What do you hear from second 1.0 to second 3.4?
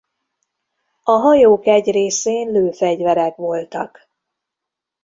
A hajók egy részén lőfegyverek